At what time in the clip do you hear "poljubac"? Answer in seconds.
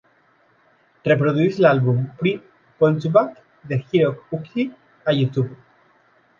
2.81-3.37